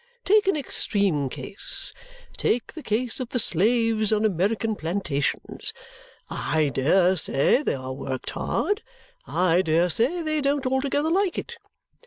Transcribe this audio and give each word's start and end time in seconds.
Take 0.25 0.47
an 0.47 0.57
extreme 0.57 1.29
case. 1.29 1.93
Take 2.35 2.73
the 2.73 2.81
case 2.81 3.19
of 3.19 3.29
the 3.29 3.37
slaves 3.39 4.11
on 4.11 4.25
American 4.25 4.75
plantations. 4.75 5.73
I 6.27 6.69
dare 6.73 7.15
say 7.15 7.61
they 7.61 7.75
are 7.75 7.93
worked 7.93 8.31
hard, 8.31 8.81
I 9.27 9.61
dare 9.61 9.89
say 9.91 10.23
they 10.23 10.41
don't 10.41 10.65
altogether 10.65 11.11
like 11.11 11.37
it. 11.37 11.57